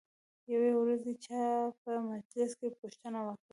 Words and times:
یوې 0.53 0.71
ورځې 0.79 1.13
چا 1.25 1.43
په 1.81 1.91
مجلس 2.09 2.51
کې 2.59 2.67
پوښتنه 2.79 3.19
وکړه. 3.23 3.45